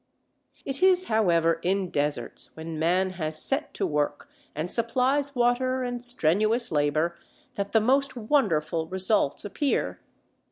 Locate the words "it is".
0.65-1.09